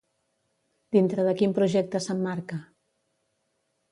Dintre 0.95 1.25
de 1.27 1.33
quin 1.41 1.53
projecte 1.59 2.01
s'emmarca? 2.05 2.61